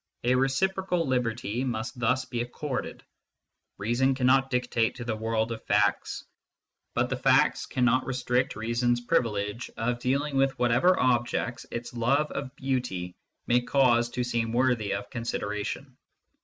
[0.23, 3.03] A reciprocal liberty must thus be accorded:
[3.77, 6.25] reason cannot dictate to the world of facts,
[6.95, 12.31] but the facts cannot restrict reason s privilege of dealing with whatever objects its love
[12.31, 13.13] of beauty
[13.45, 15.95] may cause to seem worthy of consideration.